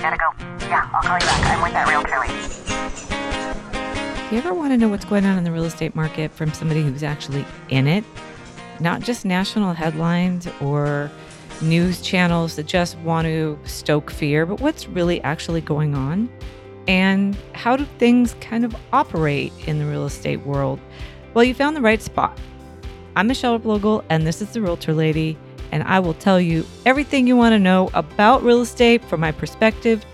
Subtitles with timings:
[0.00, 0.32] Gotta go.
[0.66, 1.46] Yeah, I'll call you back.
[1.46, 2.50] I'm with that lady.
[4.30, 6.54] Do you ever want to know what's going on in the real estate market from
[6.54, 8.02] somebody who's actually in it?
[8.78, 11.10] Not just national headlines or
[11.60, 16.30] news channels that just want to stoke fear, but what's really actually going on?
[16.88, 20.80] And how do things kind of operate in the real estate world?
[21.34, 22.38] Well, you found the right spot.
[23.16, 25.36] I'm Michelle Replogle, and this is the Realtor Lady,
[25.72, 29.32] and I will tell you everything you want to know about real estate from my
[29.32, 30.04] perspective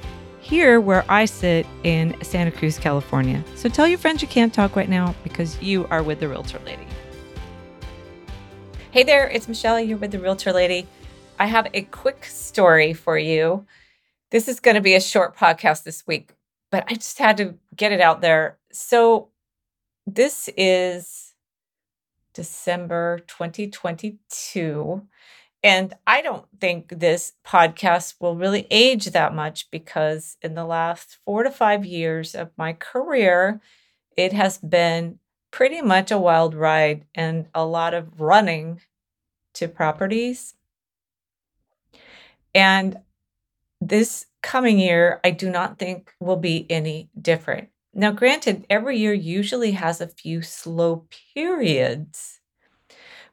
[0.41, 3.43] here where I sit in Santa Cruz, California.
[3.57, 6.61] So tell your friends you can't talk right now because you are with the Realtor
[6.65, 6.87] Lady.
[8.93, 9.81] Hey there, it's Michelle.
[9.81, 10.87] You're with the Realtor Lady.
[11.39, 13.67] I have a quick story for you.
[14.31, 16.33] This is going to be a short podcast this week,
[16.71, 18.59] but I just had to get it out there.
[18.73, 19.29] So,
[20.07, 21.35] this is
[22.33, 25.03] December 2022.
[25.63, 31.19] And I don't think this podcast will really age that much because in the last
[31.25, 33.61] four to five years of my career,
[34.17, 35.19] it has been
[35.51, 38.81] pretty much a wild ride and a lot of running
[39.55, 40.55] to properties
[42.57, 42.99] and
[43.81, 47.69] this coming year, I do not think will be any different.
[47.93, 52.41] Now, granted, every year usually has a few slow periods,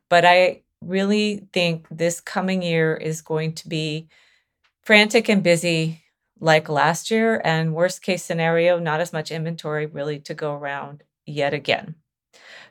[0.10, 4.08] but I really think this coming year is going to be
[4.84, 6.04] frantic and busy
[6.40, 11.04] like last year, and worst case scenario, not as much inventory really to go around
[11.26, 11.96] yet again.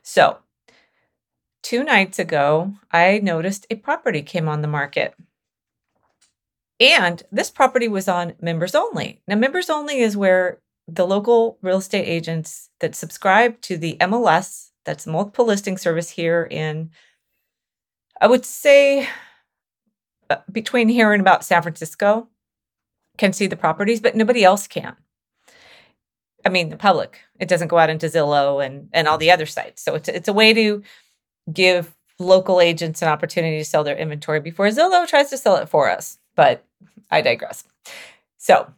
[0.03, 0.39] So,
[1.63, 5.15] two nights ago, I noticed a property came on the market.
[6.79, 9.23] And this property was on members only.
[9.27, 14.71] Now, members only is where the local real estate agents that subscribe to the MLS,
[14.85, 16.91] that's multiple listing service here in,
[18.23, 19.09] I would say,
[20.31, 22.28] uh, between here and about San Francisco,
[23.19, 24.95] can see the properties, but nobody else can.
[26.47, 27.19] I mean, the public.
[27.41, 29.83] It doesn't go out into Zillow and and all the other sites.
[29.83, 30.84] So it's it's a way to
[31.53, 35.69] give local agents an opportunity to sell their inventory before Zillow tries to sell it
[35.69, 36.19] for us.
[36.37, 36.65] But
[37.10, 37.65] I digress.
[38.39, 38.72] So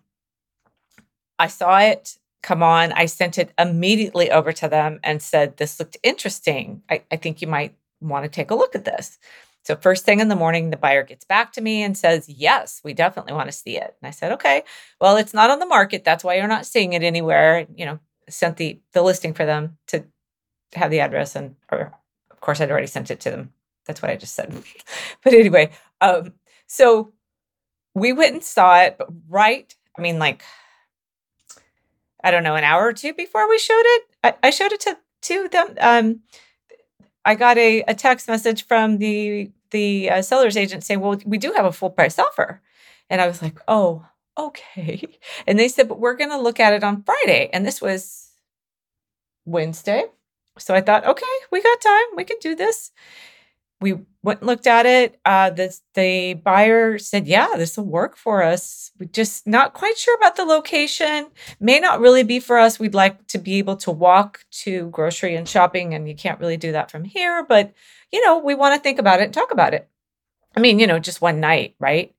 [1.38, 2.93] I saw it come on.
[2.93, 6.82] I sent it immediately over to them and said, This looked interesting.
[6.91, 9.19] I, I think you might want to take a look at this.
[9.65, 12.81] So, first thing in the morning, the buyer gets back to me and says, Yes,
[12.84, 13.97] we definitely want to see it.
[14.00, 14.62] And I said, Okay,
[15.00, 16.05] well, it's not on the market.
[16.05, 17.66] That's why you're not seeing it anywhere.
[17.75, 20.05] You know, sent the, the listing for them to
[20.75, 21.34] have the address.
[21.34, 21.94] And, or
[22.31, 23.53] of course, I'd already sent it to them.
[23.87, 24.55] That's what I just said.
[25.25, 26.34] but anyway, um,
[26.66, 27.12] so
[27.94, 30.43] we went and saw it, but right, I mean, like,
[32.22, 34.81] I don't know, an hour or two before we showed it, I, I showed it
[34.81, 35.75] to to them.
[35.81, 36.21] Um,
[37.25, 41.39] I got a, a text message from the the uh, seller's agent saying, "Well, we
[41.39, 42.61] do have a full price offer,"
[43.11, 44.07] and I was like, "Oh,
[44.39, 45.03] okay."
[45.47, 48.31] And they said, "But we're going to look at it on Friday," and this was
[49.45, 50.05] Wednesday.
[50.59, 52.07] So I thought, okay, we got time.
[52.17, 52.93] We can do this
[53.84, 55.21] we went and looked at it.
[55.27, 58.91] Uh, the, the buyer said, Yeah, this will work for us.
[58.99, 61.27] We're just not quite sure about the location.
[61.61, 62.81] May not really be for us.
[62.81, 66.56] We'd like to be able to walk to grocery and shopping, and you can't really
[66.56, 67.44] do that from here.
[67.47, 67.75] But,
[68.11, 69.87] you know, we want to think about it and talk about it.
[70.56, 72.15] I mean, you know, just one night, right?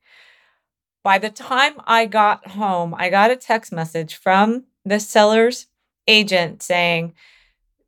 [1.04, 5.66] By the time I got home, I got a text message from the seller's
[6.08, 7.16] agent saying,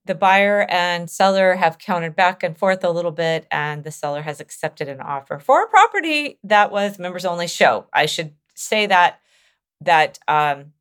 [0.08, 4.22] the buyer and seller have counted back and forth a little bit, and the seller
[4.22, 7.86] has accepted an offer for a property that was members only show.
[7.94, 9.20] I should say that
[9.82, 10.74] that um,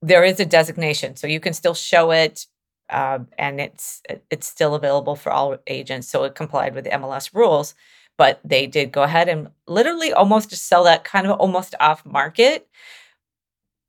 [0.00, 2.46] there is a designation, so you can still show it,
[2.90, 6.08] uh, and it's it's still available for all agents.
[6.08, 7.74] So it complied with the MLS rules,
[8.16, 12.68] but they did go ahead and literally almost sell that kind of almost off market.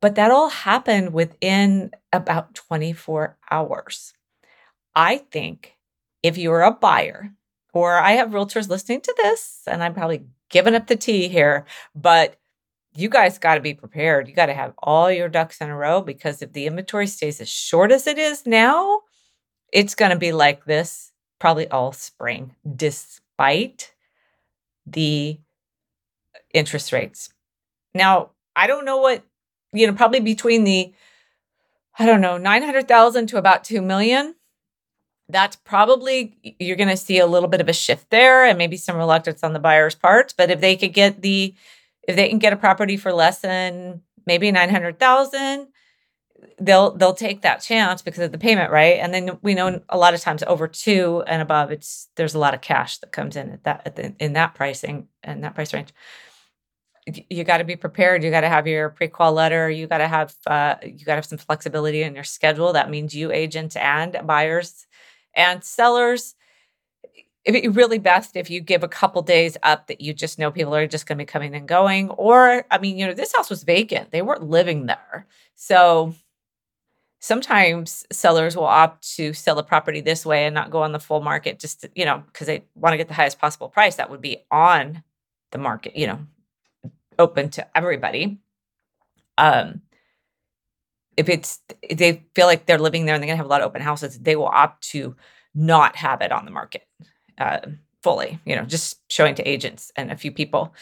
[0.02, 4.14] But that all happened within about 24 hours.
[4.96, 5.76] I think
[6.24, 7.32] if you're a buyer,
[7.74, 11.66] or I have realtors listening to this, and I'm probably giving up the tea here,
[11.96, 12.38] but
[12.96, 14.28] you guys got to be prepared.
[14.28, 17.40] You got to have all your ducks in a row because if the inventory stays
[17.40, 19.02] as short as it is now,
[19.72, 23.94] it's going to be like this probably all spring, despite
[24.88, 25.40] the
[26.54, 27.30] interest rates.
[27.94, 29.24] Now, I don't know what
[29.74, 30.94] you know, probably between the,
[31.98, 34.36] I don't know, 900,000 to about 2 million.
[35.30, 38.78] That's probably, you're going to see a little bit of a shift there and maybe
[38.78, 40.34] some reluctance on the buyer's part.
[40.38, 41.54] But if they could get the,
[42.08, 45.68] if they can get a property for less than maybe 900,000,
[46.60, 49.98] they'll they'll take that chance because of the payment right and then we know a
[49.98, 53.36] lot of times over two and above it's there's a lot of cash that comes
[53.36, 55.90] in at that at the, in that pricing and that price range
[57.30, 58.24] you got to be prepared.
[58.24, 59.70] You got to have your pre-qual letter.
[59.70, 62.74] You got to have uh, you got to have some flexibility in your schedule.
[62.74, 64.86] That means you agents and buyers
[65.34, 66.36] and sellers.
[67.46, 70.52] It'd be really best if you give a couple days up that you just know
[70.52, 72.10] people are just going to be coming and going.
[72.10, 76.14] Or, I mean, you know, this house was vacant; they weren't living there, so
[77.20, 81.00] sometimes sellers will opt to sell the property this way and not go on the
[81.00, 83.96] full market just to, you know because they want to get the highest possible price
[83.96, 85.04] that would be on
[85.52, 86.20] the market you know
[87.20, 88.40] open to everybody.
[89.38, 89.82] Um
[91.16, 93.50] if it's if they feel like they're living there and they're going to have a
[93.50, 95.16] lot of open houses they will opt to
[95.56, 96.88] not have it on the market
[97.40, 97.60] uh,
[98.04, 100.74] fully you know just showing to agents and a few people.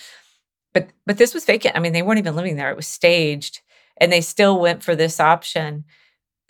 [0.74, 1.76] But but this was vacant.
[1.76, 2.70] I mean they weren't even living there.
[2.70, 3.62] It was staged
[3.98, 5.86] and they still went for this option.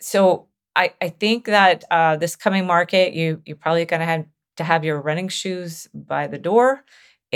[0.00, 4.26] So I, I think that uh, this coming market, you you're probably going to have
[4.56, 6.84] to have your running shoes by the door,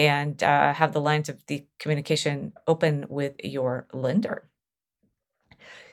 [0.00, 4.48] and uh, have the lines of the communication open with your lender.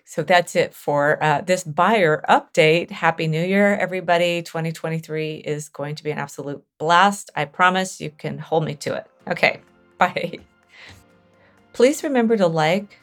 [0.06, 2.90] So that's it for uh, this buyer update.
[2.90, 4.42] Happy New Year, everybody!
[4.42, 7.30] 2023 is going to be an absolute blast.
[7.36, 8.00] I promise.
[8.00, 9.08] You can hold me to it.
[9.28, 9.60] Okay,
[9.98, 10.40] bye.
[11.74, 13.00] Please remember to like,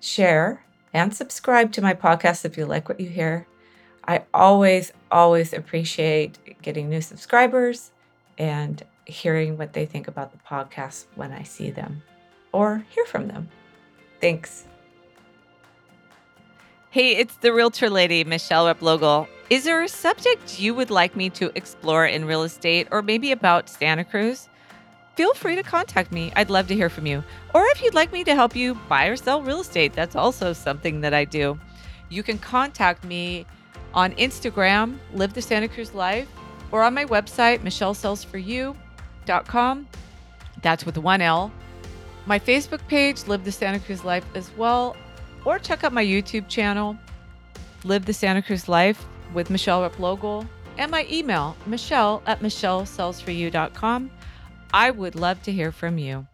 [0.00, 3.46] share and subscribe to my podcast if you like what you hear.
[4.06, 7.92] I always, always appreciate getting new subscribers
[8.36, 12.02] and hearing what they think about the podcast when I see them
[12.52, 13.48] or hear from them.
[14.20, 14.66] Thanks.
[16.90, 19.26] Hey, it's the Realtor Lady, Michelle Replogle.
[19.48, 23.32] Is there a subject you would like me to explore in real estate or maybe
[23.32, 24.48] about Santa Cruz?
[25.14, 26.32] feel free to contact me.
[26.36, 27.22] I'd love to hear from you.
[27.54, 30.52] Or if you'd like me to help you buy or sell real estate, that's also
[30.52, 31.58] something that I do.
[32.08, 33.46] You can contact me
[33.94, 36.28] on Instagram, Live the Santa Cruz Life,
[36.70, 37.62] or on my website,
[39.26, 41.52] That's with one L.
[42.26, 44.96] My Facebook page, Live the Santa Cruz Life, as well.
[45.44, 46.96] Or check out my YouTube channel,
[47.84, 49.04] Live the Santa Cruz Life
[49.34, 50.46] with Michelle Replogle,
[50.78, 54.10] and my email, michelle at michellesellsforyou.com.
[54.72, 56.26] I would love to hear from you.